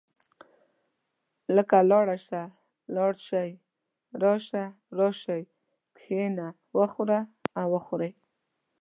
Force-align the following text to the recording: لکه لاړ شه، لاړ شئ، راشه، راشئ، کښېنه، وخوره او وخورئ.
لکه 1.55 1.77
لاړ 1.91 2.07
شه، 2.27 2.41
لاړ 2.95 3.11
شئ، 3.27 3.49
راشه، 4.21 4.65
راشئ، 4.97 5.41
کښېنه، 5.97 6.47
وخوره 6.77 7.19
او 7.59 7.67
وخورئ. 7.75 8.11